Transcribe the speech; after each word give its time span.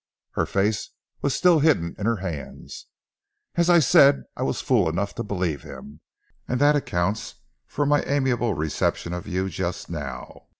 Her 0.31 0.47
face 0.47 0.89
was 1.21 1.35
still 1.35 1.59
hidden 1.59 1.93
in 1.99 2.07
her 2.07 2.15
hands. 2.15 2.87
"As 3.53 3.69
I 3.69 3.77
said, 3.77 4.23
I 4.35 4.41
was 4.41 4.59
fool 4.59 4.89
enough 4.89 5.13
to 5.13 5.23
believe 5.23 5.61
him, 5.61 5.99
and 6.47 6.59
that 6.59 6.75
accounts 6.75 7.35
for 7.67 7.85
my 7.85 8.01
amiable 8.07 8.55
reception 8.55 9.13
of 9.13 9.27
you 9.27 9.47
just 9.47 9.91
now. 9.91 10.47